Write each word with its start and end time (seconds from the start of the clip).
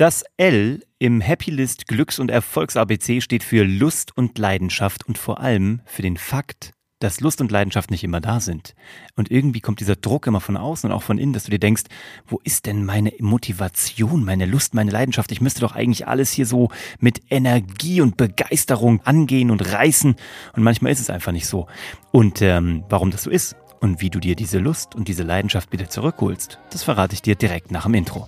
Das 0.00 0.24
L 0.38 0.82
im 0.98 1.20
Happy 1.20 1.50
List 1.50 1.86
Glücks- 1.86 2.18
und 2.18 2.30
Erfolgs-ABC 2.30 3.20
steht 3.20 3.42
für 3.42 3.64
Lust 3.64 4.16
und 4.16 4.38
Leidenschaft 4.38 5.06
und 5.06 5.18
vor 5.18 5.40
allem 5.40 5.82
für 5.84 6.00
den 6.00 6.16
Fakt, 6.16 6.70
dass 7.00 7.20
Lust 7.20 7.42
und 7.42 7.50
Leidenschaft 7.50 7.90
nicht 7.90 8.02
immer 8.02 8.22
da 8.22 8.40
sind. 8.40 8.74
Und 9.14 9.30
irgendwie 9.30 9.60
kommt 9.60 9.78
dieser 9.78 9.96
Druck 9.96 10.26
immer 10.26 10.40
von 10.40 10.56
außen 10.56 10.88
und 10.88 10.96
auch 10.96 11.02
von 11.02 11.18
innen, 11.18 11.34
dass 11.34 11.44
du 11.44 11.50
dir 11.50 11.58
denkst, 11.58 11.82
wo 12.26 12.40
ist 12.44 12.64
denn 12.64 12.86
meine 12.86 13.12
Motivation, 13.18 14.24
meine 14.24 14.46
Lust, 14.46 14.72
meine 14.72 14.90
Leidenschaft? 14.90 15.32
Ich 15.32 15.42
müsste 15.42 15.60
doch 15.60 15.72
eigentlich 15.72 16.08
alles 16.08 16.32
hier 16.32 16.46
so 16.46 16.70
mit 16.98 17.20
Energie 17.28 18.00
und 18.00 18.16
Begeisterung 18.16 19.02
angehen 19.04 19.50
und 19.50 19.70
reißen. 19.70 20.16
Und 20.54 20.62
manchmal 20.62 20.92
ist 20.92 21.00
es 21.00 21.10
einfach 21.10 21.32
nicht 21.32 21.46
so. 21.46 21.66
Und 22.10 22.40
ähm, 22.40 22.84
warum 22.88 23.10
das 23.10 23.24
so 23.24 23.30
ist 23.30 23.54
und 23.80 24.00
wie 24.00 24.08
du 24.08 24.18
dir 24.18 24.34
diese 24.34 24.60
Lust 24.60 24.94
und 24.94 25.08
diese 25.08 25.24
Leidenschaft 25.24 25.72
wieder 25.72 25.90
zurückholst, 25.90 26.58
das 26.70 26.84
verrate 26.84 27.12
ich 27.12 27.20
dir 27.20 27.34
direkt 27.34 27.70
nach 27.70 27.84
dem 27.84 27.92
Intro. 27.92 28.26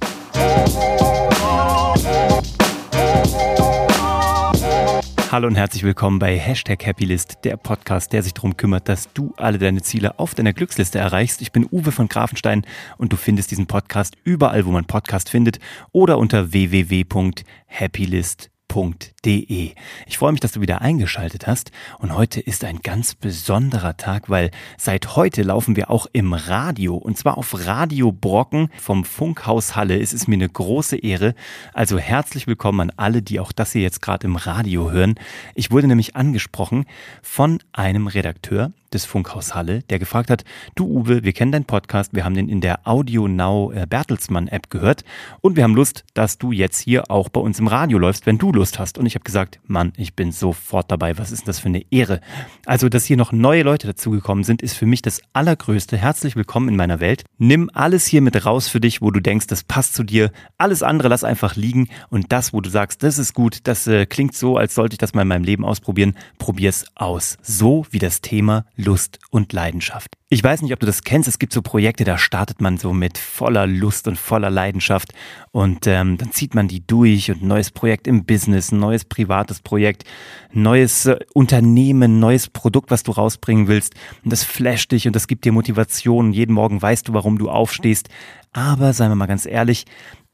Hallo 5.33 5.49
und 5.49 5.57
herzlich 5.57 5.83
willkommen 5.83 6.19
bei 6.19 6.39
Hashtag 6.39 6.87
Happylist, 6.87 7.39
der 7.45 7.57
Podcast, 7.57 8.13
der 8.13 8.23
sich 8.23 8.35
darum 8.35 8.59
kümmert, 8.59 8.91
dass 8.91 9.11
du 9.15 9.33
alle 9.39 9.57
deine 9.57 9.81
Ziele 9.81 10.19
auf 10.19 10.35
deiner 10.35 10.53
Glücksliste 10.53 10.99
erreichst. 10.99 11.41
Ich 11.41 11.53
bin 11.53 11.67
Uwe 11.71 11.91
von 11.91 12.09
Grafenstein 12.09 12.67
und 12.99 13.15
du 13.15 13.17
findest 13.17 13.51
diesen 13.51 13.67
Podcast 13.67 14.15
überall, 14.25 14.67
wo 14.67 14.73
man 14.73 14.85
Podcast 14.85 15.31
findet 15.31 15.59
oder 15.91 16.19
unter 16.19 16.53
www.happylist.com 16.53 18.52
www.ftf.de. 18.73 19.73
Ich 20.07 20.19
freue 20.19 20.33
mich, 20.33 20.41
dass 20.41 20.53
du 20.53 20.61
wieder 20.61 20.81
eingeschaltet 20.81 21.47
hast 21.47 21.71
und 21.99 22.15
heute 22.15 22.41
ist 22.41 22.65
ein 22.65 22.79
ganz 22.79 23.15
besonderer 23.15 23.97
Tag, 23.97 24.31
weil 24.31 24.51
seit 24.79 25.17
heute 25.17 25.43
laufen 25.43 25.77
wir 25.77 25.91
auch 25.91 26.07
im 26.13 26.33
Radio 26.33 26.97
und 26.97 27.19
zwar 27.19 27.39
auf 27.39 27.67
Radio 27.67 28.13
Brocken 28.13 28.71
vom 28.79 29.05
Funkhaus 29.05 29.77
Halle. 29.77 30.01
Es 30.01 30.13
ist 30.13 30.29
mir 30.29 30.35
eine 30.35 30.49
große 30.49 30.97
Ehre. 30.97 31.35
Also 31.73 31.99
herzlich 31.99 32.47
willkommen 32.47 32.81
an 32.81 32.93
alle, 32.97 33.23
die 33.23 33.41
auch 33.41 33.53
das 33.53 33.73
hier 33.73 33.83
jetzt 33.83 34.03
gerade 34.03 34.27
im 34.27 34.37
Radio 34.37 34.91
hören. 34.91 35.15
Ich 35.55 35.71
wurde 35.71 35.87
nämlich 35.87 36.17
angesprochen 36.17 36.87
von 37.23 37.59
einem 37.73 38.07
Redakteur, 38.07 38.73
des 38.95 39.05
Funkhaus 39.05 39.55
Halle, 39.55 39.83
der 39.83 39.99
gefragt 39.99 40.31
hat, 40.31 40.45
du 40.75 40.87
Uwe, 40.87 41.25
wir 41.25 41.33
kennen 41.33 41.53
deinen 41.53 41.65
Podcast, 41.65 42.15
wir 42.15 42.25
haben 42.25 42.35
den 42.35 42.49
in 42.49 42.61
der 42.61 42.87
Audio 42.87 43.29
Now 43.29 43.73
äh, 43.73 43.87
Bertelsmann 43.87 44.49
App 44.49 44.71
gehört 44.71 45.05
und 45.41 45.57
wir 45.57 45.65
haben 45.65 45.75
Lust, 45.75 46.05
dass 46.15 46.39
du 46.39 46.53
jetzt 46.53 46.79
hier 46.79 47.11
auch 47.11 47.29
bei 47.29 47.41
uns 47.41 47.59
im 47.59 47.67
Radio 47.67 47.99
läufst, 47.99 48.27
wenn 48.27 48.39
du 48.39 48.53
Lust 48.53 48.79
hast. 48.79 48.99
Und 48.99 49.07
ich 49.07 49.15
habe 49.15 49.25
gesagt, 49.25 49.61
Mann, 49.67 49.93
ich 49.97 50.15
bin 50.15 50.33
sofort 50.33 50.91
dabei. 50.91 51.19
Was 51.19 51.33
ist 51.33 51.43
denn 51.43 51.47
das 51.47 51.61
für 51.61 51.69
eine 51.69 51.85
Ehre? 51.91 52.21
Also, 52.67 52.89
dass 52.89 53.05
hier 53.05 53.17
noch 53.17 53.33
neue 53.33 53.63
Leute 53.63 53.87
dazugekommen 53.87 54.45
sind, 54.45 54.63
ist 54.63 54.75
für 54.75 54.87
mich 54.87 55.03
das 55.03 55.23
Allergrößte. 55.33 55.97
Herzlich 55.97 56.37
willkommen 56.37 56.69
in 56.69 56.77
meiner 56.77 57.01
Welt. 57.01 57.25
Nimm 57.39 57.71
alles 57.73 58.07
hier 58.07 58.23
mit 58.23 58.45
raus 58.45 58.69
für 58.69 58.81
dich, 58.81 59.03
wo 59.03 59.11
du 59.11 59.21
denkst, 59.21 59.47
das 59.47 59.65
passt 59.65 59.95
zu 59.95 60.05
dir. 60.05 60.31
Alles 60.59 60.83
andere 60.83 61.09
lass 61.09 61.25
einfach 61.25 61.57
liegen 61.57 61.89
und 62.11 62.33
das, 62.33 62.53
wo 62.53 62.61
du 62.61 62.71
sagst, 62.71 63.03
das 63.03 63.19
ist 63.19 63.35
gut, 63.35 63.61
das 63.65 63.87
äh, 63.87 64.07
klingt 64.07 64.35
so, 64.35 64.57
als 64.57 64.75
sollte 64.75 64.95
ich 64.95 64.99
das 64.99 65.15
mal 65.15 65.23
in 65.23 65.29
meinem 65.29 65.45
Leben 65.45 65.65
ausprobieren, 65.65 66.17
probier's 66.39 66.85
aus. 66.95 67.39
So 67.43 67.87
wie 67.91 67.99
das 67.99 68.21
Thema 68.21 68.65
Lust 68.85 69.19
und 69.31 69.53
Leidenschaft. 69.53 70.17
Ich 70.29 70.43
weiß 70.43 70.63
nicht, 70.63 70.73
ob 70.73 70.81
du 70.81 70.87
das 70.87 71.03
kennst. 71.03 71.29
Es 71.29 71.39
gibt 71.39 71.53
so 71.53 71.63
Projekte, 71.63 72.05
da 72.05 72.19
startet 72.19 72.61
man 72.61 72.79
so 72.79 72.93
mit 72.93 73.19
voller 73.19 73.67
Lust 73.67 74.09
und 74.09 74.19
voller 74.19 74.51
Leidenschaft 74.51 75.13
und 75.51 75.87
ähm, 75.87 76.19
dann 76.19 76.33
zieht 76.33 76.55
man 76.55 76.69
die 76.69 76.87
durch 76.87 77.31
und 77.31 77.43
neues 77.43 77.71
Projekt 77.71 78.07
im 78.07 78.25
Business, 78.25 78.73
neues 78.73 79.05
privates 79.05 79.61
Projekt, 79.61 80.05
neues 80.53 81.07
äh, 81.07 81.19
Unternehmen, 81.35 82.19
neues 82.19 82.49
Produkt, 82.49 82.91
was 82.91 83.03
du 83.03 83.13
rausbringen 83.13 83.69
willst. 83.69 83.95
Und 84.25 84.33
das 84.33 84.45
flasht 84.45 84.93
dich 84.93 85.07
und 85.07 85.15
das 85.15 85.27
gibt 85.27 85.45
dir 85.45 85.53
Motivation. 85.53 86.33
jeden 86.33 86.55
Morgen 86.55 86.81
weißt 86.81 87.09
du, 87.09 87.15
warum 87.15 87.39
du 87.39 87.51
aufstehst. 87.51 88.09
Aber 88.53 88.93
seien 88.93 89.11
wir 89.11 89.17
mal 89.17 89.27
ganz 89.27 89.47
ehrlich, 89.47 89.85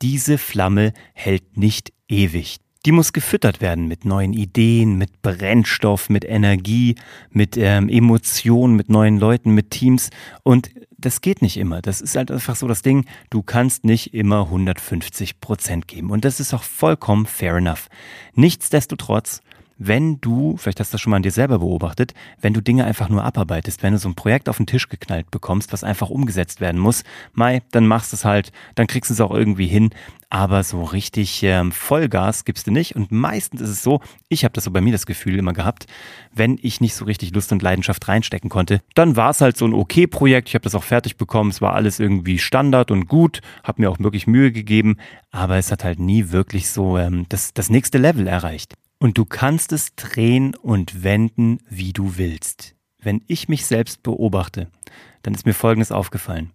diese 0.03 0.39
Flamme 0.39 0.93
hält 1.13 1.57
nicht 1.57 1.93
ewig. 2.09 2.59
Die 2.89 2.93
muss 2.93 3.13
gefüttert 3.13 3.61
werden 3.61 3.87
mit 3.87 4.07
neuen 4.07 4.33
Ideen, 4.33 4.97
mit 4.97 5.21
Brennstoff, 5.21 6.09
mit 6.09 6.25
Energie, 6.25 6.95
mit 7.29 7.59
ähm, 7.59 7.91
Emotionen, 7.91 8.77
mit 8.77 8.89
neuen 8.89 9.19
Leuten, 9.19 9.51
mit 9.51 9.69
Teams. 9.73 10.09
Und 10.43 10.71
das 10.97 11.21
geht 11.21 11.43
nicht 11.43 11.59
immer. 11.59 11.83
Das 11.83 12.01
ist 12.01 12.17
halt 12.17 12.31
einfach 12.31 12.57
so 12.57 12.67
das 12.67 12.81
Ding. 12.81 13.05
Du 13.29 13.43
kannst 13.43 13.85
nicht 13.85 14.15
immer 14.15 14.45
150 14.45 15.39
Prozent 15.39 15.87
geben. 15.87 16.09
Und 16.09 16.25
das 16.25 16.41
ist 16.41 16.55
auch 16.55 16.63
vollkommen 16.63 17.27
fair 17.27 17.57
enough. 17.57 17.89
Nichtsdestotrotz 18.33 19.43
wenn 19.79 20.21
du, 20.21 20.57
vielleicht 20.57 20.81
hast 20.81 20.93
du 20.93 20.95
das 20.95 21.01
schon 21.01 21.13
mal 21.13 21.17
an 21.17 21.23
dir 21.23 21.31
selber 21.31 21.61
beobachtet, 21.61 22.13
wenn 22.41 22.53
du 22.53 22.61
Dinge 22.61 22.85
einfach 22.85 23.09
nur 23.09 23.25
abarbeitest, 23.25 23.83
wenn 23.83 23.93
du 23.93 23.99
so 23.99 24.09
ein 24.09 24.17
Projekt 24.17 24.49
auf 24.49 24.57
den 24.57 24.67
Tisch 24.67 24.89
geknallt 24.89 25.31
bekommst, 25.31 25.73
was 25.73 25.85
einfach 25.85 26.11
umgesetzt 26.11 26.61
werden 26.61 26.81
muss, 26.81 27.05
Mai, 27.33 27.63
dann 27.71 27.87
machst 27.87 28.13
du 28.13 28.17
es 28.17 28.25
halt, 28.25 28.53
dann 28.75 28.89
kriegst 28.89 29.11
du 29.11 29.15
es 29.15 29.21
auch 29.21 29.33
irgendwie 29.33 29.69
hin, 29.69 29.91
aber 30.31 30.63
so 30.63 30.83
richtig 30.85 31.43
ähm, 31.43 31.73
Vollgas 31.73 32.45
gibst 32.45 32.67
du 32.67 32.71
nicht. 32.71 32.97
Und 32.97 33.11
meistens 33.11 33.61
ist 33.61 33.71
es 33.71 33.83
so, 33.83 34.01
ich 34.29 34.45
habe 34.45 34.53
das 34.53 34.65
so 34.65 34.71
bei 34.71 34.81
mir 34.81 34.93
das 34.93 35.07
Gefühl 35.07 35.39
immer 35.39 35.55
gehabt, 35.55 35.87
wenn 36.35 36.59
ich 36.61 36.81
nicht 36.81 36.95
so 36.95 37.07
richtig 37.07 37.33
Lust 37.35 37.51
und 37.53 37.63
Leidenschaft 37.63 38.07
reinstecken 38.09 38.51
konnte, 38.51 38.83
dann 38.95 39.17
war 39.17 39.31
es 39.31 39.41
halt 39.41 39.57
so 39.57 39.65
ein 39.65 39.73
okay 39.73 40.07
Projekt. 40.07 40.49
Ich 40.49 40.55
habe 40.55 40.65
das 40.65 40.75
auch 40.75 40.83
fertig 40.83 41.17
bekommen. 41.17 41.51
Es 41.51 41.63
war 41.63 41.75
alles 41.75 41.99
irgendwie 41.99 42.39
Standard 42.39 42.91
und 42.91 43.07
gut, 43.09 43.41
habe 43.63 43.83
mir 43.83 43.91
auch 43.91 43.99
wirklich 44.01 44.27
Mühe 44.27 44.53
gegeben, 44.53 44.97
aber 45.31 45.57
es 45.57 45.73
hat 45.73 45.85
halt 45.85 45.99
nie 45.99 46.31
wirklich 46.31 46.69
so 46.69 46.99
ähm, 46.99 47.27
das, 47.29 47.55
das 47.55 47.71
nächste 47.71 47.99
Level 47.99 48.27
erreicht. 48.27 48.75
Und 48.99 49.17
du 49.17 49.25
kannst 49.25 49.73
es 49.73 49.95
drehen 49.95 50.57
und 50.57 51.05
wenden, 51.05 51.61
wie 51.69 51.93
du 51.93 52.17
willst. 52.17 52.75
Wenn 53.01 53.23
ich 53.29 53.49
mich 53.49 53.65
selbst 53.65 54.03
beobachte, 54.03 54.69
dann 55.23 55.35
ist 55.35 55.47
mir 55.47 55.55
Folgendes 55.55 55.93
aufgefallen. 55.93 56.53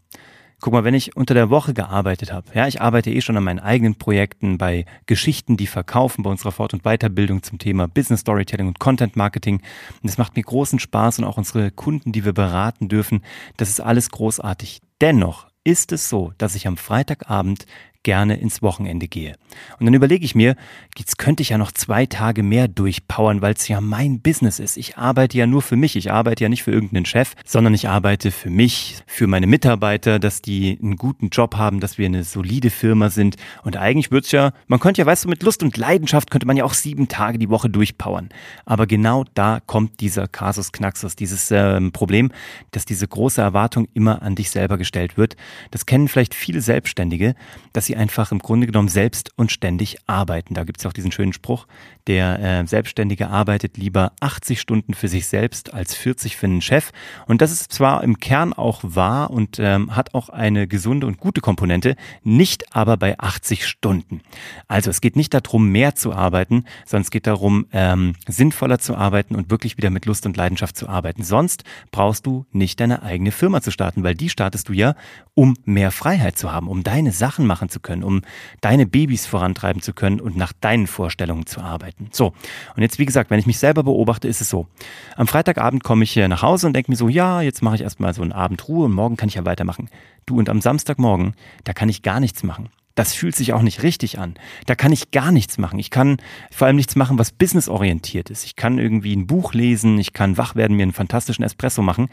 Guck 0.60 0.74
mal, 0.74 0.84
wenn 0.84 0.94
ich 0.94 1.16
unter 1.16 1.34
der 1.34 1.50
Woche 1.50 1.74
gearbeitet 1.74 2.32
habe, 2.32 2.48
ja, 2.54 2.68
ich 2.68 2.82
arbeite 2.82 3.12
eh 3.12 3.22
schon 3.22 3.36
an 3.38 3.44
meinen 3.44 3.60
eigenen 3.60 3.96
Projekten 3.96 4.58
bei 4.58 4.86
Geschichten, 5.06 5.58
die 5.58 5.68
verkaufen, 5.68 6.24
bei 6.24 6.30
unserer 6.30 6.52
Fort- 6.52 6.74
und 6.74 6.84
Weiterbildung 6.84 7.44
zum 7.44 7.60
Thema 7.60 7.88
Business 7.88 8.22
Storytelling 8.22 8.68
und 8.68 8.80
Content 8.80 9.16
Marketing. 9.16 9.62
Und 10.02 10.10
es 10.10 10.18
macht 10.18 10.36
mir 10.36 10.44
großen 10.44 10.80
Spaß 10.80 11.20
und 11.20 11.26
auch 11.26 11.38
unsere 11.38 11.72
Kunden, 11.72 12.12
die 12.12 12.24
wir 12.24 12.34
beraten 12.34 12.88
dürfen, 12.88 13.24
das 13.58 13.70
ist 13.70 13.82
alles 13.82 14.10
großartig. 14.10 14.80
Dennoch 15.02 15.48
ist 15.66 15.92
es 15.92 16.10
so, 16.10 16.34
dass 16.38 16.56
ich 16.56 16.68
am 16.68 16.78
Freitagabend 16.78 17.66
gerne 18.04 18.36
ins 18.36 18.62
Wochenende 18.62 19.08
gehe. 19.08 19.36
Und 19.80 19.86
dann 19.86 19.94
überlege 19.94 20.26
ich 20.26 20.36
mir, 20.36 20.56
jetzt 20.98 21.18
könnte 21.18 21.42
ich 21.42 21.50
ja 21.50 21.58
noch 21.58 21.72
zwei 21.72 22.06
Tage 22.06 22.44
mehr 22.44 22.68
durchpowern, 22.68 23.42
weil 23.42 23.54
es 23.54 23.68
ja 23.68 23.82
mein 23.82 24.20
Business 24.22 24.60
ist. 24.60 24.78
Ich 24.78 24.98
arbeite 24.98 25.38
ja 25.38 25.48
nur 25.48 25.62
für 25.62 25.76
mich. 25.76 25.96
Ich 25.96 26.12
arbeite 26.12 26.44
ja 26.44 26.50
nicht 26.50 26.64
für 26.64 26.72
irgendeinen 26.72 27.06
Chef, 27.06 27.34
sondern 27.46 27.74
ich 27.74 27.88
arbeite 27.88 28.32
für 28.32 28.50
mich, 28.50 28.98
für 29.08 29.28
meine 29.28 29.48
Mitarbeiter, 29.48 30.20
dass 30.20 30.42
die 30.42 30.78
einen 30.82 30.98
guten 30.98 31.30
Job 31.30 31.56
haben, 31.56 31.80
dass 31.80 31.98
wir 31.98 32.06
eine 32.06 32.24
solide 32.24 32.70
Firma 32.70 33.10
sind. 33.10 33.38
Und 33.64 33.78
eigentlich 33.78 34.12
würde 34.12 34.26
es 34.26 34.32
ja, 34.32 34.52
man 34.68 34.80
könnte 34.80 35.02
ja, 35.02 35.06
weißt 35.06 35.26
du, 35.26 35.30
mit 35.30 35.44
Lust 35.44 35.64
und 35.64 35.78
Leidenschaft 35.78 36.30
könnte 36.30 36.48
man 36.48 36.58
ja 36.58 36.66
auch 36.66 36.74
sieben 36.74 37.08
Tage 37.08 37.40
die 37.40 37.50
Woche 37.50 37.70
durchpowern. 37.70 38.30
Aber 38.66 38.88
genau 38.88 39.26
da 39.34 39.60
kommt 39.66 40.02
dieser 40.02 40.28
Kasus 40.28 40.72
Knaxus, 40.72 41.16
dieses 41.16 41.52
ähm, 41.52 41.92
Problem, 41.92 42.32
dass 42.72 42.86
diese 42.86 43.08
große 43.08 43.42
Erwartung 43.42 43.88
immer 43.94 44.22
an 44.22 44.36
dich 44.36 44.50
selber 44.52 44.78
gestellt 44.78 45.18
wird. 45.18 45.36
Das 45.72 45.86
kennen 45.86 46.08
vielleicht 46.08 46.34
viele 46.34 46.62
Selbstständige, 46.62 47.36
dass 47.72 47.86
sie 47.86 47.93
sie 47.94 47.98
einfach 47.98 48.32
im 48.32 48.40
Grunde 48.40 48.68
genommen 48.68 48.88
selbst 48.88 49.32
und 49.36 49.52
ständig 49.52 49.98
arbeiten. 50.08 50.54
Da 50.54 50.64
gibt 50.64 50.80
es 50.80 50.86
auch 50.86 50.94
diesen 50.94 51.12
schönen 51.12 51.34
Spruch, 51.34 51.68
der 52.08 52.40
äh, 52.40 52.68
Selbstständige 52.68 53.30
arbeitet 53.30 53.78
lieber 53.78 54.12
80 54.20 54.60
Stunden 54.60 54.94
für 54.94 55.08
sich 55.08 55.28
selbst 55.28 55.74
als 55.74 55.96
40 55.96 56.36
für 56.36 56.48
einen 56.48 56.62
Chef. 56.62 56.92
Und 57.28 57.42
das 57.42 57.52
ist 57.52 57.72
zwar 57.72 58.04
im 58.04 58.20
Kern 58.20 58.52
auch 58.54 58.82
wahr 58.84 59.30
und 59.30 59.58
ähm, 59.60 59.96
hat 59.96 60.14
auch 60.14 60.30
eine 60.30 60.68
gesunde 60.68 61.08
und 61.08 61.18
gute 61.18 61.40
Komponente, 61.40 61.96
nicht 62.24 62.76
aber 62.76 62.98
bei 62.98 63.18
80 63.20 63.66
Stunden. 63.66 64.22
Also 64.68 64.90
es 64.90 65.00
geht 65.00 65.16
nicht 65.16 65.34
darum, 65.34 65.70
mehr 65.70 65.96
zu 65.96 66.14
arbeiten, 66.14 66.66
sondern 66.86 67.04
es 67.04 67.12
geht 67.12 67.28
darum, 67.28 67.68
ähm, 67.72 68.16
sinnvoller 68.28 68.80
zu 68.80 68.96
arbeiten 68.96 69.36
und 69.36 69.50
wirklich 69.50 69.78
wieder 69.78 69.90
mit 69.90 70.06
Lust 70.06 70.26
und 70.26 70.36
Leidenschaft 70.36 70.76
zu 70.76 70.90
arbeiten. 70.90 71.24
Sonst 71.24 71.64
brauchst 71.92 72.26
du 72.26 72.46
nicht 72.52 72.80
deine 72.80 73.04
eigene 73.04 73.32
Firma 73.32 73.62
zu 73.62 73.72
starten, 73.72 74.04
weil 74.04 74.16
die 74.16 74.30
startest 74.30 74.68
du 74.68 74.74
ja, 74.74 74.96
um 75.36 75.56
mehr 75.64 75.92
Freiheit 75.92 76.38
zu 76.38 76.52
haben, 76.52 76.68
um 76.68 76.84
deine 76.84 77.12
Sachen 77.12 77.46
machen 77.46 77.70
zu 77.70 77.80
können, 77.84 78.04
um 78.04 78.22
deine 78.62 78.86
Babys 78.86 79.26
vorantreiben 79.26 79.82
zu 79.82 79.94
können 79.94 80.20
und 80.20 80.36
nach 80.36 80.54
deinen 80.54 80.88
Vorstellungen 80.88 81.46
zu 81.46 81.62
arbeiten. 81.62 82.10
So, 82.12 82.34
und 82.76 82.82
jetzt 82.82 83.00
wie 83.00 83.06
gesagt, 83.06 83.30
wenn 83.30 83.40
ich 83.40 83.46
mich 83.46 83.60
selber 83.60 83.84
beobachte, 83.84 84.28
ist 84.28 84.42
es 84.42 84.50
so. 84.50 84.68
Am 85.16 85.28
Freitagabend 85.28 85.84
komme 85.84 86.04
ich 86.04 86.12
hier 86.12 86.28
nach 86.28 86.42
Hause 86.42 86.68
und 86.68 86.74
denke 86.74 86.92
mir 86.92 86.98
so, 86.98 87.10
ja, 87.10 87.42
jetzt 87.42 87.62
mache 87.62 87.76
ich 87.76 87.82
erstmal 87.82 88.14
so 88.14 88.22
einen 88.22 88.32
Abend 88.32 88.68
Ruhe 88.68 88.86
und 88.86 88.94
morgen 88.94 89.18
kann 89.18 89.30
ich 89.30 89.36
ja 89.36 89.46
weitermachen. 89.46 89.90
Du, 90.26 90.38
und 90.40 90.50
am 90.50 90.62
Samstagmorgen, 90.62 91.36
da 91.64 91.74
kann 91.74 91.90
ich 91.90 92.02
gar 92.02 92.20
nichts 92.20 92.44
machen. 92.44 92.70
Das 92.96 93.14
fühlt 93.14 93.36
sich 93.36 93.54
auch 93.54 93.64
nicht 93.64 93.82
richtig 93.82 94.20
an. 94.20 94.36
Da 94.68 94.76
kann 94.76 94.92
ich 94.92 95.10
gar 95.10 95.32
nichts 95.32 95.58
machen. 95.58 95.80
Ich 95.80 95.90
kann 95.90 96.18
vor 96.52 96.68
allem 96.68 96.76
nichts 96.76 96.96
machen, 96.96 97.18
was 97.18 97.32
businessorientiert 97.32 98.30
ist. 98.30 98.46
Ich 98.46 98.56
kann 98.56 98.78
irgendwie 98.78 99.16
ein 99.16 99.26
Buch 99.26 99.54
lesen, 99.54 99.98
ich 99.98 100.14
kann 100.14 100.38
wach 100.38 100.56
werden, 100.56 100.78
mir 100.78 100.84
einen 100.84 100.94
fantastischen 100.94 101.44
Espresso 101.44 101.82
machen. 101.82 102.10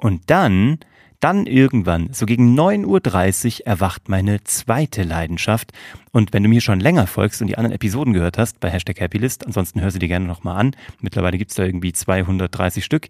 Und 0.00 0.22
dann 0.30 0.78
dann 1.24 1.46
irgendwann, 1.46 2.12
so 2.12 2.26
gegen 2.26 2.54
9.30 2.54 3.60
Uhr, 3.60 3.66
erwacht 3.66 4.10
meine 4.10 4.44
zweite 4.44 5.04
Leidenschaft. 5.04 5.72
Und 6.12 6.34
wenn 6.34 6.42
du 6.42 6.50
mir 6.50 6.60
schon 6.60 6.80
länger 6.80 7.06
folgst 7.06 7.40
und 7.40 7.46
die 7.46 7.56
anderen 7.56 7.74
Episoden 7.74 8.12
gehört 8.12 8.36
hast 8.36 8.60
bei 8.60 8.68
Hashtag 8.68 9.00
Happylist, 9.00 9.46
ansonsten 9.46 9.80
hör 9.80 9.90
sie 9.90 9.98
dir 9.98 10.08
gerne 10.08 10.26
nochmal 10.26 10.60
an. 10.60 10.76
Mittlerweile 11.00 11.38
gibt's 11.38 11.54
da 11.54 11.64
irgendwie 11.64 11.94
230 11.94 12.84
Stück. 12.84 13.08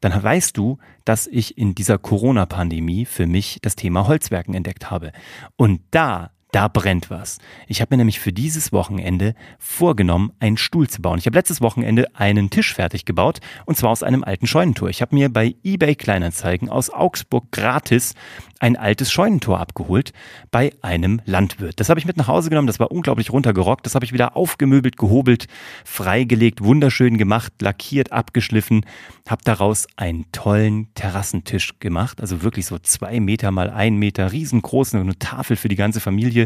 Dann 0.00 0.20
weißt 0.20 0.56
du, 0.56 0.78
dass 1.04 1.28
ich 1.28 1.56
in 1.56 1.76
dieser 1.76 1.98
Corona-Pandemie 1.98 3.04
für 3.04 3.28
mich 3.28 3.60
das 3.62 3.76
Thema 3.76 4.08
Holzwerken 4.08 4.54
entdeckt 4.54 4.90
habe. 4.90 5.12
Und 5.54 5.82
da 5.92 6.32
da 6.56 6.68
brennt 6.68 7.10
was. 7.10 7.36
Ich 7.68 7.82
habe 7.82 7.92
mir 7.92 7.98
nämlich 7.98 8.18
für 8.18 8.32
dieses 8.32 8.72
Wochenende 8.72 9.34
vorgenommen, 9.58 10.32
einen 10.40 10.56
Stuhl 10.56 10.88
zu 10.88 11.02
bauen. 11.02 11.18
Ich 11.18 11.26
habe 11.26 11.36
letztes 11.36 11.60
Wochenende 11.60 12.06
einen 12.14 12.48
Tisch 12.48 12.72
fertig 12.72 13.04
gebaut 13.04 13.40
und 13.66 13.76
zwar 13.76 13.90
aus 13.90 14.02
einem 14.02 14.24
alten 14.24 14.46
Scheunentor. 14.46 14.88
Ich 14.88 15.02
habe 15.02 15.14
mir 15.14 15.30
bei 15.30 15.54
eBay 15.64 15.94
Kleinanzeigen 15.94 16.70
aus 16.70 16.88
Augsburg 16.88 17.52
gratis 17.52 18.14
ein 18.58 18.76
altes 18.76 19.12
Scheunentor 19.12 19.60
abgeholt 19.60 20.12
bei 20.50 20.72
einem 20.82 21.20
Landwirt. 21.24 21.78
Das 21.80 21.88
habe 21.88 22.00
ich 22.00 22.06
mit 22.06 22.16
nach 22.16 22.28
Hause 22.28 22.48
genommen, 22.48 22.66
das 22.66 22.80
war 22.80 22.90
unglaublich 22.90 23.32
runtergerockt, 23.32 23.84
das 23.84 23.94
habe 23.94 24.04
ich 24.04 24.12
wieder 24.12 24.36
aufgemöbelt, 24.36 24.96
gehobelt, 24.96 25.46
freigelegt, 25.84 26.62
wunderschön 26.62 27.18
gemacht, 27.18 27.52
lackiert, 27.60 28.12
abgeschliffen, 28.12 28.86
habe 29.28 29.42
daraus 29.44 29.86
einen 29.96 30.30
tollen 30.32 30.92
Terrassentisch 30.94 31.78
gemacht, 31.80 32.20
also 32.20 32.42
wirklich 32.42 32.66
so 32.66 32.78
zwei 32.78 33.20
Meter 33.20 33.50
mal 33.50 33.70
ein 33.70 33.96
Meter, 33.96 34.32
riesengroß, 34.32 34.94
eine 34.94 35.18
Tafel 35.18 35.56
für 35.56 35.68
die 35.68 35.76
ganze 35.76 36.00
Familie. 36.00 36.45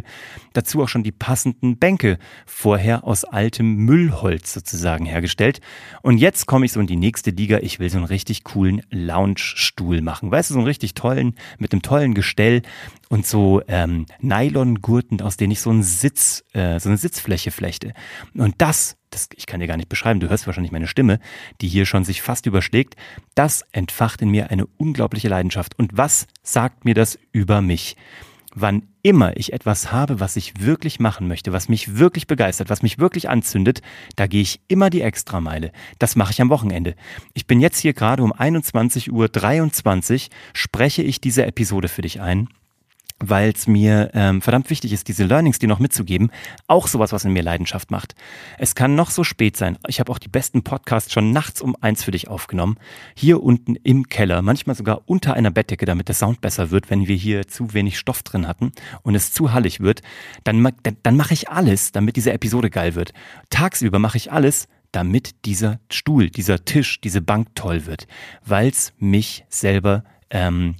Dazu 0.52 0.82
auch 0.82 0.88
schon 0.88 1.02
die 1.02 1.12
passenden 1.12 1.78
Bänke, 1.78 2.18
vorher 2.46 3.04
aus 3.04 3.24
altem 3.24 3.76
Müllholz 3.76 4.52
sozusagen 4.52 5.06
hergestellt. 5.06 5.60
Und 6.02 6.18
jetzt 6.18 6.46
komme 6.46 6.66
ich 6.66 6.72
so 6.72 6.80
in 6.80 6.86
die 6.86 6.96
nächste 6.96 7.30
Liga. 7.30 7.58
Ich 7.62 7.78
will 7.78 7.90
so 7.90 7.98
einen 7.98 8.06
richtig 8.06 8.44
coolen 8.44 8.82
Lounge-Stuhl 8.90 10.02
machen. 10.02 10.30
Weißt 10.30 10.50
du, 10.50 10.54
so 10.54 10.60
einen 10.60 10.66
richtig 10.66 10.94
tollen, 10.94 11.34
mit 11.58 11.72
einem 11.72 11.82
tollen 11.82 12.14
Gestell 12.14 12.62
und 13.08 13.26
so 13.26 13.62
ähm, 13.68 14.06
Nylon-Gurten, 14.20 15.20
aus 15.22 15.36
denen 15.36 15.52
ich 15.52 15.60
so 15.60 15.70
einen 15.70 15.82
Sitz, 15.82 16.44
äh, 16.52 16.78
so 16.78 16.88
eine 16.88 16.98
Sitzfläche 16.98 17.50
flechte. 17.50 17.92
Und 18.34 18.54
das 18.58 18.96
das, 19.10 19.28
ich 19.34 19.46
kann 19.46 19.60
dir 19.60 19.66
gar 19.66 19.76
nicht 19.76 19.88
beschreiben, 19.88 20.20
du 20.20 20.28
hörst 20.28 20.46
wahrscheinlich 20.46 20.72
meine 20.72 20.86
Stimme, 20.86 21.18
die 21.60 21.68
hier 21.68 21.84
schon 21.84 22.04
sich 22.04 22.22
fast 22.22 22.46
überschlägt, 22.46 22.94
das 23.34 23.64
entfacht 23.72 24.22
in 24.22 24.30
mir 24.30 24.50
eine 24.50 24.66
unglaubliche 24.66 25.28
Leidenschaft. 25.28 25.78
Und 25.78 25.96
was 25.96 26.26
sagt 26.42 26.84
mir 26.84 26.94
das 26.94 27.18
über 27.32 27.60
mich? 27.60 27.96
Wann 28.54 28.82
immer 29.02 29.36
ich 29.36 29.52
etwas 29.52 29.92
habe, 29.92 30.20
was 30.20 30.36
ich 30.36 30.60
wirklich 30.60 31.00
machen 31.00 31.28
möchte, 31.28 31.52
was 31.52 31.68
mich 31.68 31.96
wirklich 31.98 32.26
begeistert, 32.26 32.70
was 32.70 32.82
mich 32.82 32.98
wirklich 32.98 33.28
anzündet, 33.28 33.80
da 34.16 34.26
gehe 34.26 34.42
ich 34.42 34.60
immer 34.68 34.90
die 34.90 35.02
Extrameile. 35.02 35.72
Das 35.98 36.16
mache 36.16 36.32
ich 36.32 36.40
am 36.40 36.50
Wochenende. 36.50 36.94
Ich 37.32 37.46
bin 37.46 37.60
jetzt 37.60 37.78
hier 37.78 37.92
gerade 37.92 38.22
um 38.22 38.32
21.23 38.32 39.10
Uhr, 39.10 40.36
spreche 40.52 41.02
ich 41.02 41.20
diese 41.20 41.46
Episode 41.46 41.88
für 41.88 42.02
dich 42.02 42.20
ein 42.20 42.48
weil 43.20 43.50
es 43.50 43.66
mir 43.66 44.10
ähm, 44.14 44.40
verdammt 44.40 44.70
wichtig 44.70 44.92
ist, 44.92 45.08
diese 45.08 45.24
Learnings 45.24 45.58
dir 45.58 45.68
noch 45.68 45.78
mitzugeben, 45.78 46.30
auch 46.66 46.88
sowas, 46.88 47.12
was 47.12 47.24
in 47.24 47.32
mir 47.32 47.42
Leidenschaft 47.42 47.90
macht. 47.90 48.14
Es 48.58 48.74
kann 48.74 48.94
noch 48.94 49.10
so 49.10 49.24
spät 49.24 49.56
sein. 49.56 49.78
Ich 49.86 50.00
habe 50.00 50.10
auch 50.10 50.18
die 50.18 50.28
besten 50.28 50.62
Podcasts 50.62 51.12
schon 51.12 51.30
nachts 51.32 51.60
um 51.60 51.76
eins 51.80 52.02
für 52.02 52.10
dich 52.10 52.28
aufgenommen. 52.28 52.78
Hier 53.14 53.42
unten 53.42 53.76
im 53.76 54.08
Keller, 54.08 54.42
manchmal 54.42 54.74
sogar 54.74 55.02
unter 55.06 55.34
einer 55.34 55.50
Bettdecke, 55.50 55.84
damit 55.84 56.08
der 56.08 56.14
Sound 56.14 56.40
besser 56.40 56.70
wird, 56.70 56.90
wenn 56.90 57.06
wir 57.06 57.16
hier 57.16 57.46
zu 57.46 57.74
wenig 57.74 57.98
Stoff 57.98 58.22
drin 58.22 58.48
hatten 58.48 58.72
und 59.02 59.14
es 59.14 59.32
zu 59.32 59.52
hallig 59.52 59.80
wird. 59.80 60.00
Dann, 60.44 60.62
dann, 60.82 60.96
dann 61.02 61.16
mache 61.16 61.34
ich 61.34 61.50
alles, 61.50 61.92
damit 61.92 62.16
diese 62.16 62.32
Episode 62.32 62.70
geil 62.70 62.94
wird. 62.94 63.12
Tagsüber 63.50 63.98
mache 63.98 64.16
ich 64.16 64.32
alles, 64.32 64.66
damit 64.92 65.44
dieser 65.44 65.78
Stuhl, 65.90 66.30
dieser 66.30 66.64
Tisch, 66.64 67.00
diese 67.00 67.20
Bank 67.20 67.54
toll 67.54 67.86
wird, 67.86 68.06
weil 68.44 68.68
es 68.68 68.92
mich 68.98 69.44
selber 69.48 70.04
ähm, 70.30 70.76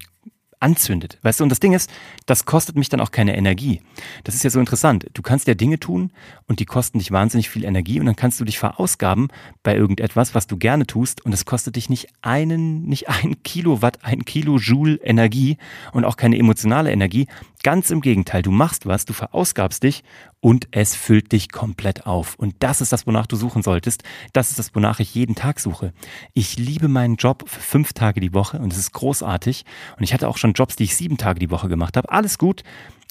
anzündet. 0.60 1.18
Weißt 1.22 1.40
du, 1.40 1.44
und 1.44 1.48
das 1.48 1.60
Ding 1.60 1.72
ist, 1.72 1.90
das 2.26 2.44
kostet 2.44 2.76
mich 2.76 2.88
dann 2.88 3.00
auch 3.00 3.10
keine 3.10 3.36
Energie. 3.36 3.80
Das 4.24 4.34
ist 4.34 4.44
ja 4.44 4.50
so 4.50 4.60
interessant. 4.60 5.06
Du 5.14 5.22
kannst 5.22 5.48
ja 5.48 5.54
Dinge 5.54 5.80
tun 5.80 6.12
und 6.46 6.60
die 6.60 6.66
kosten 6.66 6.98
dich 6.98 7.10
wahnsinnig 7.10 7.48
viel 7.48 7.64
Energie 7.64 7.98
und 7.98 8.06
dann 8.06 8.16
kannst 8.16 8.38
du 8.40 8.44
dich 8.44 8.58
verausgaben 8.58 9.28
bei 9.62 9.74
irgendetwas, 9.74 10.34
was 10.34 10.46
du 10.46 10.56
gerne 10.56 10.86
tust 10.86 11.24
und 11.24 11.32
es 11.32 11.44
kostet 11.44 11.76
dich 11.76 11.88
nicht 11.88 12.08
einen, 12.22 12.84
nicht 12.86 13.08
ein 13.08 13.42
Kilowatt, 13.42 14.04
ein 14.04 14.24
Kilojoule 14.24 14.96
Energie 15.02 15.56
und 15.92 16.04
auch 16.04 16.16
keine 16.16 16.38
emotionale 16.38 16.92
Energie. 16.92 17.26
Ganz 17.62 17.90
im 17.90 18.00
Gegenteil, 18.00 18.40
du 18.40 18.50
machst 18.50 18.86
was, 18.86 19.04
du 19.04 19.12
verausgabst 19.12 19.82
dich 19.82 20.02
und 20.40 20.68
es 20.70 20.94
füllt 20.94 21.32
dich 21.32 21.52
komplett 21.52 22.06
auf. 22.06 22.34
Und 22.36 22.54
das 22.60 22.80
ist 22.80 22.92
das, 22.92 23.06
wonach 23.06 23.26
du 23.26 23.36
suchen 23.36 23.62
solltest. 23.62 24.02
Das 24.32 24.50
ist 24.50 24.58
das, 24.58 24.74
wonach 24.74 25.00
ich 25.00 25.14
jeden 25.14 25.34
Tag 25.34 25.60
suche. 25.60 25.92
Ich 26.32 26.58
liebe 26.58 26.88
meinen 26.88 27.16
Job 27.16 27.44
für 27.46 27.60
fünf 27.60 27.92
Tage 27.92 28.20
die 28.20 28.32
Woche 28.32 28.58
und 28.58 28.72
es 28.72 28.78
ist 28.78 28.92
großartig. 28.92 29.64
Und 29.98 30.04
ich 30.04 30.14
hatte 30.14 30.28
auch 30.28 30.38
schon 30.38 30.49
Jobs, 30.52 30.76
die 30.76 30.84
ich 30.84 30.96
sieben 30.96 31.18
Tage 31.18 31.38
die 31.38 31.50
Woche 31.50 31.68
gemacht 31.68 31.96
habe. 31.96 32.10
Alles 32.10 32.38
gut. 32.38 32.62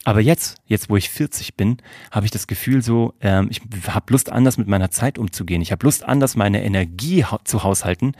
Aber 0.06 0.22
jetzt, 0.22 0.58
jetzt 0.66 0.90
wo 0.90 0.96
ich 0.96 1.10
40 1.10 1.56
bin, 1.56 1.78
habe 2.12 2.26
ich 2.26 2.32
das 2.32 2.48
Gefühl 2.48 2.82
so, 2.82 3.14
ähm, 3.20 3.50
ich 3.52 3.62
habe 3.88 4.12
Lust 4.12 4.32
anders 4.32 4.58
mit 4.58 4.68
meiner 4.68 4.92
Zeit 4.92 5.18
umzugehen. 5.18 5.62
Ich 5.62 5.72
habe 5.72 5.86
Lust 5.86 6.04
anders 6.04 6.36
meine 6.36 6.64
Energie 6.64 7.26
ha 7.26 7.40
zu 7.44 7.64
haushalten. 7.64 8.14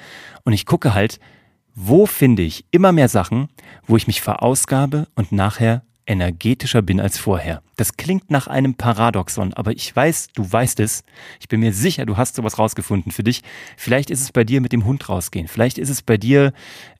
Und 0.44 0.54
ich 0.54 0.66
gucke 0.66 0.94
halt, 0.94 1.20
wo 1.76 2.06
finde 2.06 2.44
ich 2.44 2.66
immer 2.72 2.92
mehr 2.92 3.08
Sachen, 3.08 3.48
wo 3.88 3.96
ich 3.96 4.08
mich 4.08 4.22
verausgabe 4.22 5.08
und 5.16 5.32
nachher 5.32 5.84
energetischer 6.06 6.82
bin 6.82 7.00
als 7.00 7.18
vorher. 7.18 7.62
Das 7.80 7.96
klingt 7.96 8.30
nach 8.30 8.48
einem 8.48 8.74
Paradoxon, 8.74 9.54
aber 9.54 9.72
ich 9.72 9.96
weiß, 9.96 10.32
du 10.36 10.52
weißt 10.52 10.82
es. 10.82 11.04
Ich 11.40 11.48
bin 11.48 11.62
mir 11.62 11.72
sicher, 11.72 12.06
du 12.06 12.18
hast 12.18 12.36
sowas 12.36 12.60
rausgefunden 12.60 13.14
für 13.14 13.24
dich. 13.24 13.42
Vielleicht 13.78 14.10
ist 14.10 14.20
es 14.20 14.34
bei 14.34 14.44
dir 14.44 14.60
mit 14.60 14.74
dem 14.74 14.84
Hund 14.84 15.08
rausgehen. 15.08 15.48
Vielleicht 15.48 15.78
ist 15.78 15.88
es 15.88 16.02
bei 16.02 16.18
dir, 16.18 16.52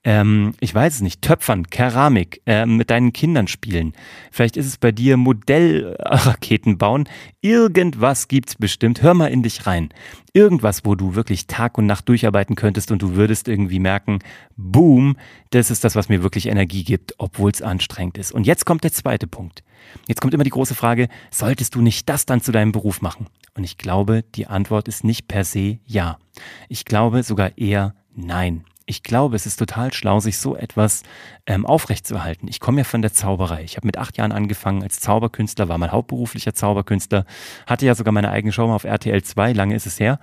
ähm, 0.04 0.54
ich 0.58 0.74
weiß 0.74 0.94
es 0.94 1.00
nicht, 1.02 1.20
Töpfern, 1.20 1.66
Keramik, 1.66 2.40
äh, 2.46 2.64
mit 2.64 2.88
deinen 2.88 3.12
Kindern 3.12 3.46
spielen. 3.46 3.92
Vielleicht 4.30 4.56
ist 4.56 4.64
es 4.64 4.78
bei 4.78 4.90
dir 4.90 5.18
Modellraketen 5.18 6.78
bauen. 6.78 7.06
Irgendwas 7.42 8.28
gibt's 8.28 8.54
bestimmt. 8.54 9.02
Hör 9.02 9.12
mal 9.12 9.26
in 9.26 9.42
dich 9.42 9.66
rein. 9.66 9.90
Irgendwas, 10.32 10.86
wo 10.86 10.94
du 10.94 11.14
wirklich 11.14 11.46
Tag 11.46 11.76
und 11.76 11.84
Nacht 11.84 12.08
durcharbeiten 12.08 12.56
könntest 12.56 12.90
und 12.90 13.02
du 13.02 13.16
würdest 13.16 13.48
irgendwie 13.48 13.80
merken, 13.80 14.20
boom, 14.56 15.18
das 15.50 15.70
ist 15.70 15.84
das, 15.84 15.94
was 15.94 16.08
mir 16.08 16.22
wirklich 16.22 16.46
Energie 16.46 16.84
gibt, 16.84 17.16
obwohl 17.18 17.50
es 17.50 17.60
anstrengend 17.60 18.16
ist. 18.16 18.32
Und 18.32 18.46
jetzt 18.46 18.64
kommt 18.64 18.82
der 18.82 18.92
zweite 18.92 19.26
Punkt. 19.26 19.62
Jetzt 20.06 20.20
kommt 20.20 20.34
immer 20.34 20.44
die 20.44 20.50
große 20.50 20.74
Frage, 20.74 21.08
solltest 21.30 21.74
du 21.74 21.80
nicht 21.80 22.08
das 22.08 22.26
dann 22.26 22.40
zu 22.40 22.52
deinem 22.52 22.72
Beruf 22.72 23.02
machen? 23.02 23.26
Und 23.54 23.64
ich 23.64 23.78
glaube, 23.78 24.24
die 24.34 24.46
Antwort 24.46 24.88
ist 24.88 25.04
nicht 25.04 25.28
per 25.28 25.44
se 25.44 25.78
ja. 25.84 26.18
Ich 26.68 26.84
glaube 26.84 27.22
sogar 27.22 27.58
eher 27.58 27.94
nein. 28.14 28.64
Ich 28.86 29.04
glaube, 29.04 29.36
es 29.36 29.46
ist 29.46 29.56
total 29.56 29.92
schlau, 29.92 30.18
sich 30.18 30.38
so 30.38 30.56
etwas 30.56 31.04
ähm, 31.46 31.64
aufrechtzuerhalten. 31.64 32.48
Ich 32.48 32.58
komme 32.58 32.78
ja 32.78 32.84
von 32.84 33.02
der 33.02 33.12
Zauberei. 33.12 33.62
Ich 33.62 33.76
habe 33.76 33.86
mit 33.86 33.96
acht 33.98 34.16
Jahren 34.16 34.32
angefangen 34.32 34.82
als 34.82 34.98
Zauberkünstler, 34.98 35.68
war 35.68 35.78
mal 35.78 35.92
hauptberuflicher 35.92 36.54
Zauberkünstler, 36.54 37.24
hatte 37.68 37.86
ja 37.86 37.94
sogar 37.94 38.12
meine 38.12 38.30
eigene 38.30 38.52
Show 38.52 38.66
mal 38.66 38.74
auf 38.74 38.82
RTL 38.82 39.22
2, 39.22 39.52
lange 39.52 39.76
ist 39.76 39.86
es 39.86 40.00
her. 40.00 40.18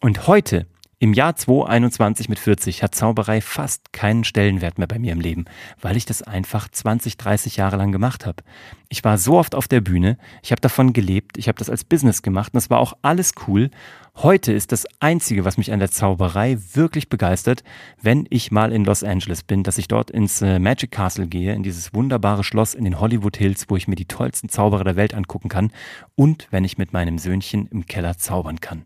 Und 0.00 0.26
heute 0.26 0.66
im 1.02 1.14
Jahr 1.14 1.34
2021 1.34 2.28
mit 2.28 2.38
40 2.38 2.84
hat 2.84 2.94
Zauberei 2.94 3.40
fast 3.40 3.92
keinen 3.92 4.22
Stellenwert 4.22 4.78
mehr 4.78 4.86
bei 4.86 5.00
mir 5.00 5.10
im 5.10 5.20
Leben, 5.20 5.46
weil 5.80 5.96
ich 5.96 6.06
das 6.06 6.22
einfach 6.22 6.68
20, 6.68 7.16
30 7.16 7.56
Jahre 7.56 7.74
lang 7.76 7.90
gemacht 7.90 8.24
habe. 8.24 8.44
Ich 8.88 9.02
war 9.02 9.18
so 9.18 9.36
oft 9.36 9.56
auf 9.56 9.66
der 9.66 9.80
Bühne, 9.80 10.16
ich 10.44 10.52
habe 10.52 10.60
davon 10.60 10.92
gelebt, 10.92 11.38
ich 11.38 11.48
habe 11.48 11.58
das 11.58 11.68
als 11.68 11.82
Business 11.82 12.22
gemacht 12.22 12.54
und 12.54 12.58
das 12.58 12.70
war 12.70 12.78
auch 12.78 12.92
alles 13.02 13.32
cool. 13.48 13.72
Heute 14.14 14.52
ist 14.52 14.70
das 14.70 14.86
Einzige, 15.00 15.44
was 15.44 15.56
mich 15.56 15.72
an 15.72 15.80
der 15.80 15.90
Zauberei 15.90 16.56
wirklich 16.74 17.08
begeistert, 17.08 17.64
wenn 18.00 18.28
ich 18.30 18.52
mal 18.52 18.70
in 18.70 18.84
Los 18.84 19.02
Angeles 19.02 19.42
bin, 19.42 19.64
dass 19.64 19.78
ich 19.78 19.88
dort 19.88 20.08
ins 20.08 20.40
äh, 20.40 20.60
Magic 20.60 20.92
Castle 20.92 21.26
gehe, 21.26 21.52
in 21.52 21.64
dieses 21.64 21.92
wunderbare 21.92 22.44
Schloss 22.44 22.74
in 22.74 22.84
den 22.84 23.00
Hollywood 23.00 23.36
Hills, 23.36 23.64
wo 23.68 23.76
ich 23.76 23.88
mir 23.88 23.96
die 23.96 24.06
tollsten 24.06 24.50
Zauberer 24.50 24.84
der 24.84 24.94
Welt 24.94 25.14
angucken 25.14 25.48
kann 25.48 25.72
und 26.14 26.46
wenn 26.52 26.62
ich 26.62 26.78
mit 26.78 26.92
meinem 26.92 27.18
Söhnchen 27.18 27.66
im 27.72 27.86
Keller 27.86 28.18
zaubern 28.18 28.60
kann. 28.60 28.84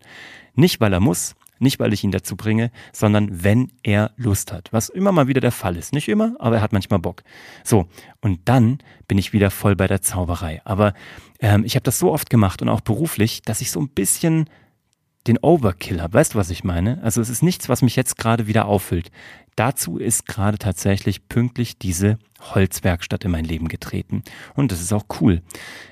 Nicht, 0.55 0.81
weil 0.81 0.95
er 0.95 1.01
muss, 1.01 1.35
nicht, 1.59 1.79
weil 1.81 1.93
ich 1.93 2.05
ihn 2.05 2.11
dazu 2.11 2.37
bringe, 2.37 2.71
sondern 2.93 3.45
wenn 3.45 3.73
er 3.83 4.13
Lust 4.17 4.53
hat. 4.53 4.73
Was 4.73 4.89
immer 4.89 5.13
mal 5.13 5.29
wieder 5.29 5.41
der 5.41 5.53
Fall 5.53 5.77
ist. 5.77 5.93
Nicht 5.93 6.09
immer, 6.09 6.35
aber 6.39 6.57
er 6.57 6.63
hat 6.63 6.73
manchmal 6.73 6.99
Bock. 6.99 7.23
So, 7.65 7.87
und 8.21 8.41
dann 8.45 8.79
bin 9.09 9.19
ich 9.19 9.33
wieder 9.33 9.51
voll 9.51 9.77
bei 9.77 9.87
der 9.87 10.03
Zauberei. 10.03 10.61
Aber 10.65 10.95
ähm, 11.41 11.65
ich 11.65 11.75
habe 11.75 11.85
das 11.85 11.99
so 11.99 12.13
oft 12.13 12.31
gemacht 12.31 12.63
und 12.63 12.69
auch 12.69 12.81
beruflich, 12.81 13.43
dass 13.43 13.61
ich 13.61 13.71
so 13.71 13.81
ein 13.81 13.89
bisschen 13.89 14.49
den 15.27 15.39
Overkill 15.39 16.01
habe. 16.01 16.15
Weißt 16.15 16.35
du, 16.35 16.39
was 16.39 16.51
ich 16.51 16.65
meine? 16.65 17.03
Also 17.03 17.21
es 17.21 17.29
ist 17.29 17.43
nichts, 17.43 17.69
was 17.69 17.83
mich 17.83 17.97
jetzt 17.97 18.17
gerade 18.17 18.47
wieder 18.47 18.67
auffüllt. 18.67 19.11
Dazu 19.57 19.99
ist 19.99 20.27
gerade 20.27 20.59
tatsächlich 20.59 21.29
pünktlich 21.29 21.79
diese 21.79 22.19
Holzwerkstatt 22.41 23.25
in 23.25 23.31
mein 23.31 23.45
Leben 23.45 23.69
getreten. 23.69 24.23
Und 24.55 24.71
das 24.71 24.81
ist 24.81 24.93
auch 24.93 25.07
cool. 25.21 25.43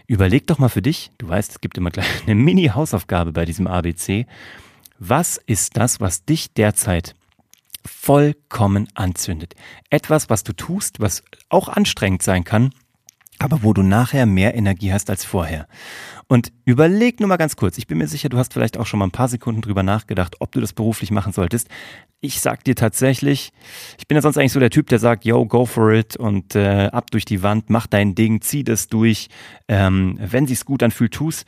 Überleg 0.07 0.47
doch 0.47 0.59
mal 0.59 0.69
für 0.69 0.83
dich, 0.83 1.11
du 1.19 1.29
weißt, 1.29 1.51
es 1.51 1.61
gibt 1.61 1.79
immer 1.79 1.91
gleich 1.91 2.07
eine 2.27 2.35
Mini-Hausaufgabe 2.35 3.33
bei 3.33 3.45
diesem 3.45 3.67
ABC. 3.67 4.27
Was 4.99 5.39
ist 5.47 5.77
das, 5.77 6.01
was 6.01 6.25
dich 6.25 6.53
derzeit 6.55 7.15
vollkommen 7.85 8.89
anzündet? 8.95 9.55
Etwas, 9.91 10.31
was 10.31 10.45
du 10.45 10.53
tust, 10.53 11.01
was 11.01 11.23
auch 11.49 11.69
anstrengend 11.69 12.23
sein 12.23 12.45
kann, 12.45 12.71
aber 13.39 13.63
wo 13.63 13.73
du 13.73 13.83
nachher 13.83 14.27
mehr 14.27 14.55
Energie 14.55 14.93
hast 14.93 15.11
als 15.11 15.25
vorher. 15.25 15.67
Und 16.29 16.53
überleg 16.65 17.21
nur 17.21 17.29
mal 17.29 17.37
ganz 17.37 17.57
kurz. 17.57 17.77
Ich 17.79 17.87
bin 17.87 17.99
mir 17.99 18.07
sicher, 18.07 18.29
du 18.29 18.39
hast 18.39 18.53
vielleicht 18.53 18.79
auch 18.79 18.87
schon 18.87 18.99
mal 18.99 19.07
ein 19.07 19.11
paar 19.11 19.29
Sekunden 19.29 19.61
drüber 19.61 19.83
nachgedacht, 19.83 20.37
ob 20.39 20.53
du 20.53 20.61
das 20.61 20.73
beruflich 20.73 21.11
machen 21.11 21.33
solltest. 21.33 21.69
Ich 22.21 22.41
sag 22.41 22.65
dir 22.65 22.77
tatsächlich, 22.77 23.53
ich 23.99 24.07
bin 24.07 24.17
ja 24.17 24.23
sonst 24.23 24.39
eigentlich 24.39 24.53
so 24.53 24.61
der 24.61 24.71
Typ, 24.71 24.87
der 24.87 24.99
sagt, 24.99 25.25
yo, 25.25 25.45
go 25.45 25.67
for 25.67 25.93
it 25.93 26.17
und 26.17 26.55
äh, 26.55 26.87
ab 26.87 27.11
durch 27.11 27.25
die 27.25 27.43
Wand, 27.43 27.69
mach 27.69 27.87
dein 27.87 28.15
Ding, 28.15 28.41
zieh 28.41 28.65
das 28.65 28.87
durch. 28.87 29.29
Ähm, 29.69 30.19
wenn 30.21 30.47
sich's 30.47 30.65
gut 30.65 30.83
anfühlt, 30.83 31.13
tu's 31.13 31.45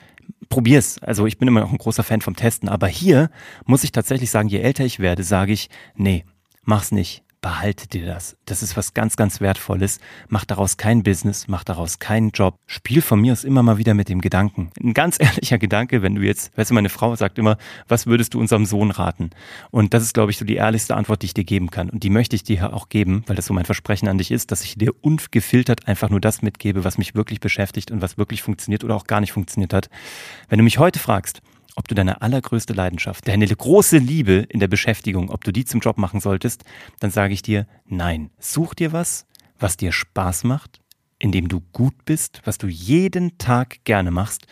probier's. 0.49 0.99
Also 1.03 1.26
ich 1.26 1.38
bin 1.38 1.49
immer 1.49 1.61
noch 1.61 1.73
ein 1.73 1.79
großer 1.79 2.03
Fan 2.03 2.21
vom 2.21 2.37
Testen, 2.37 2.69
aber 2.69 2.87
hier 2.87 3.31
muss 3.65 3.85
ich 3.85 3.93
tatsächlich 3.93 4.31
sagen, 4.31 4.49
je 4.49 4.61
älter 4.61 4.85
ich 4.85 4.99
werde, 4.99 5.23
sage 5.23 5.53
ich, 5.53 5.69
nee, 5.95 6.25
mach's 6.62 6.93
nicht 6.93 7.25
behalte 7.47 7.87
dir 7.87 8.05
das. 8.07 8.37
Das 8.45 8.61
ist 8.61 8.76
was 8.76 8.93
ganz, 8.93 9.15
ganz 9.15 9.41
Wertvolles. 9.41 10.00
Mach 10.29 10.45
daraus 10.45 10.79
kein 10.79 11.05
Business, 11.05 11.47
mach 11.47 11.62
daraus 11.62 12.00
keinen 12.00 12.31
Job. 12.31 12.57
Spiel 12.67 13.00
von 13.00 13.21
mir 13.21 13.33
aus 13.33 13.45
immer 13.45 13.62
mal 13.62 13.79
wieder 13.79 13.95
mit 13.95 14.09
dem 14.09 14.21
Gedanken. 14.21 14.73
Ein 14.83 14.95
ganz 14.95 15.17
ehrlicher 15.21 15.57
Gedanke, 15.57 16.03
wenn 16.03 16.17
du 16.17 16.23
jetzt, 16.23 16.59
weißt 16.59 16.71
du, 16.71 16.75
meine 16.75 16.88
Frau 16.88 17.15
sagt 17.15 17.38
immer, 17.38 17.57
was 17.87 18.09
würdest 18.09 18.35
du 18.35 18.41
unserem 18.41 18.67
Sohn 18.67 18.91
raten? 18.91 19.31
Und 19.71 19.95
das 19.95 20.03
ist, 20.03 20.12
glaube 20.12 20.33
ich, 20.33 20.38
so 20.38 20.45
die 20.45 20.57
ehrlichste 20.57 20.97
Antwort, 20.97 21.23
die 21.23 21.26
ich 21.26 21.35
dir 21.35 21.45
geben 21.45 21.71
kann. 21.71 21.88
Und 21.88 22.03
die 22.03 22.11
möchte 22.11 22.35
ich 22.35 22.43
dir 22.43 22.75
auch 22.75 22.88
geben, 22.88 23.23
weil 23.29 23.37
das 23.37 23.47
so 23.47 23.55
mein 23.55 23.65
Versprechen 23.65 24.09
an 24.09 24.19
dich 24.19 24.33
ist, 24.33 24.50
dass 24.50 24.65
ich 24.65 24.75
dir 24.75 24.93
ungefiltert 25.00 25.87
einfach 25.87 26.11
nur 26.11 26.21
das 26.21 26.43
mitgebe, 26.43 26.83
was 26.83 26.99
mich 26.99 27.15
wirklich 27.15 27.38
beschäftigt 27.38 27.93
und 27.93 28.03
was 28.03 28.19
wirklich 28.19 28.43
funktioniert 28.43 28.83
oder 28.83 28.97
auch 28.97 29.05
gar 29.05 29.21
nicht 29.21 29.31
funktioniert 29.31 29.73
hat. 29.73 29.88
Wenn 30.49 30.59
du 30.59 30.65
mich 30.65 30.81
heute 30.81 30.99
fragst, 30.99 31.43
ob 31.76 31.87
du 31.88 31.95
deine 31.95 32.23
allergrößte 32.23 32.73
Leidenschaft, 32.73 33.28
deine 33.28 33.47
große 33.47 33.99
Liebe 33.99 34.47
in 34.49 34.61
der 34.61 34.68
Beschäftigung, 34.68 35.30
ob 35.30 35.45
du 35.45 35.52
die 35.52 35.64
zum 35.64 35.80
Job 35.80 35.99
machen 35.99 36.21
solltest, 36.21 36.64
dann 37.00 37.11
sage 37.11 37.35
ich 37.35 37.42
dir, 37.42 37.66
nein. 37.85 38.30
Such 38.40 38.75
dir 38.75 38.92
was, 38.92 39.26
was 39.59 39.76
dir 39.76 39.92
Spaß 39.92 40.45
macht, 40.45 40.80
in 41.18 41.33
dem 41.33 41.49
du 41.49 41.61
gut 41.73 42.04
bist, 42.04 42.40
was 42.45 42.59
du 42.59 42.66
jeden 42.66 43.38
Tag 43.38 43.85
gerne 43.85 44.11
machst 44.11 44.47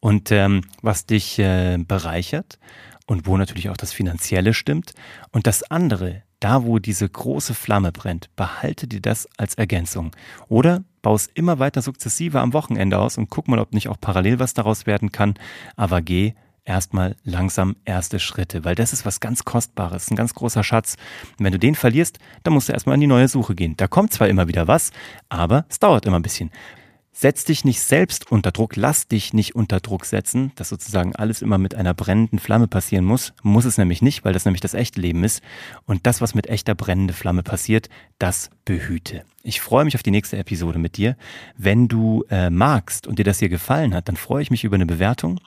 und 0.00 0.30
ähm, 0.30 0.62
was 0.82 1.06
dich 1.06 1.38
äh, 1.38 1.78
bereichert 1.78 2.58
und 3.06 3.26
wo 3.26 3.36
natürlich 3.36 3.70
auch 3.70 3.76
das 3.76 3.92
Finanzielle 3.92 4.52
stimmt. 4.54 4.92
Und 5.30 5.46
das 5.46 5.62
andere, 5.62 6.22
da 6.40 6.64
wo 6.64 6.78
diese 6.78 7.08
große 7.08 7.54
Flamme 7.54 7.92
brennt, 7.92 8.34
behalte 8.36 8.86
dir 8.86 9.00
das 9.00 9.28
als 9.38 9.54
Ergänzung. 9.54 10.14
Oder 10.48 10.84
baust 11.02 11.30
immer 11.34 11.58
weiter 11.58 11.82
sukzessive 11.82 12.40
am 12.40 12.52
Wochenende 12.52 12.98
aus 12.98 13.16
und 13.16 13.30
guck 13.30 13.48
mal, 13.48 13.60
ob 13.60 13.72
nicht 13.72 13.88
auch 13.88 14.00
parallel 14.00 14.38
was 14.38 14.54
daraus 14.54 14.86
werden 14.86 15.12
kann. 15.12 15.34
Aber 15.76 16.02
geh 16.02 16.34
erstmal 16.66 17.16
langsam 17.24 17.76
erste 17.84 18.20
Schritte, 18.20 18.64
weil 18.64 18.74
das 18.74 18.92
ist 18.92 19.06
was 19.06 19.20
ganz 19.20 19.44
Kostbares, 19.44 20.10
ein 20.10 20.16
ganz 20.16 20.34
großer 20.34 20.62
Schatz. 20.62 20.96
Und 21.38 21.44
wenn 21.44 21.52
du 21.52 21.58
den 21.58 21.74
verlierst, 21.74 22.18
dann 22.42 22.52
musst 22.52 22.68
du 22.68 22.72
erstmal 22.72 22.94
in 22.94 23.00
die 23.00 23.06
neue 23.06 23.28
Suche 23.28 23.54
gehen. 23.54 23.76
Da 23.76 23.86
kommt 23.88 24.12
zwar 24.12 24.28
immer 24.28 24.48
wieder 24.48 24.68
was, 24.68 24.90
aber 25.28 25.64
es 25.68 25.78
dauert 25.78 26.04
immer 26.04 26.18
ein 26.18 26.22
bisschen. 26.22 26.50
Setz 27.18 27.46
dich 27.46 27.64
nicht 27.64 27.80
selbst 27.80 28.30
unter 28.30 28.52
Druck, 28.52 28.76
lass 28.76 29.08
dich 29.08 29.32
nicht 29.32 29.54
unter 29.54 29.80
Druck 29.80 30.04
setzen, 30.04 30.52
dass 30.56 30.68
sozusagen 30.68 31.16
alles 31.16 31.40
immer 31.40 31.56
mit 31.56 31.74
einer 31.74 31.94
brennenden 31.94 32.38
Flamme 32.38 32.68
passieren 32.68 33.06
muss. 33.06 33.32
Muss 33.42 33.64
es 33.64 33.78
nämlich 33.78 34.02
nicht, 34.02 34.26
weil 34.26 34.34
das 34.34 34.44
nämlich 34.44 34.60
das 34.60 34.74
echte 34.74 35.00
Leben 35.00 35.24
ist. 35.24 35.42
Und 35.86 36.06
das, 36.06 36.20
was 36.20 36.34
mit 36.34 36.50
echter 36.50 36.74
brennende 36.74 37.14
Flamme 37.14 37.42
passiert, 37.42 37.88
das 38.18 38.50
behüte. 38.66 39.24
Ich 39.42 39.62
freue 39.62 39.86
mich 39.86 39.94
auf 39.94 40.02
die 40.02 40.10
nächste 40.10 40.36
Episode 40.36 40.78
mit 40.78 40.98
dir. 40.98 41.16
Wenn 41.56 41.88
du 41.88 42.22
äh, 42.28 42.50
magst 42.50 43.06
und 43.06 43.18
dir 43.18 43.24
das 43.24 43.38
hier 43.38 43.48
gefallen 43.48 43.94
hat, 43.94 44.08
dann 44.08 44.16
freue 44.16 44.42
ich 44.42 44.50
mich 44.50 44.64
über 44.64 44.74
eine 44.74 44.84
Bewertung. 44.84 45.40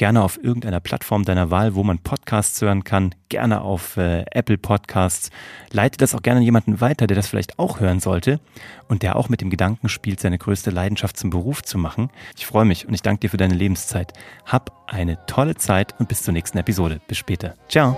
Gerne 0.00 0.22
auf 0.22 0.42
irgendeiner 0.42 0.80
Plattform 0.80 1.26
deiner 1.26 1.50
Wahl, 1.50 1.74
wo 1.74 1.84
man 1.84 1.98
Podcasts 1.98 2.62
hören 2.62 2.84
kann. 2.84 3.14
Gerne 3.28 3.60
auf 3.60 3.98
äh, 3.98 4.24
Apple 4.30 4.56
Podcasts. 4.56 5.28
Leite 5.72 5.98
das 5.98 6.14
auch 6.14 6.22
gerne 6.22 6.38
an 6.38 6.42
jemanden 6.42 6.80
weiter, 6.80 7.06
der 7.06 7.16
das 7.16 7.28
vielleicht 7.28 7.58
auch 7.58 7.80
hören 7.80 8.00
sollte 8.00 8.40
und 8.88 9.02
der 9.02 9.16
auch 9.16 9.28
mit 9.28 9.42
dem 9.42 9.50
Gedanken 9.50 9.90
spielt, 9.90 10.18
seine 10.18 10.38
größte 10.38 10.70
Leidenschaft 10.70 11.18
zum 11.18 11.28
Beruf 11.28 11.62
zu 11.62 11.76
machen. 11.76 12.08
Ich 12.34 12.46
freue 12.46 12.64
mich 12.64 12.88
und 12.88 12.94
ich 12.94 13.02
danke 13.02 13.20
dir 13.20 13.28
für 13.28 13.36
deine 13.36 13.52
Lebenszeit. 13.52 14.14
Hab 14.46 14.72
eine 14.86 15.18
tolle 15.26 15.56
Zeit 15.56 15.94
und 15.98 16.08
bis 16.08 16.22
zur 16.22 16.32
nächsten 16.32 16.56
Episode. 16.56 17.02
Bis 17.06 17.18
später. 17.18 17.56
Ciao. 17.68 17.94